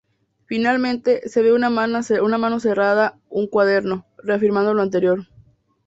Finalmente, 0.45 1.29
se 1.29 1.43
ve 1.43 1.53
una 1.53 1.69
mano 1.69 2.01
cerrando 2.01 3.19
un 3.29 3.45
cuaderno, 3.45 4.03
reafirmando 4.17 4.73
lo 4.73 4.81
anterior. 4.81 5.27